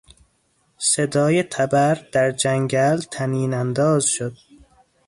[0.77, 4.37] صدای تبر در جنگل طنین انداز شد.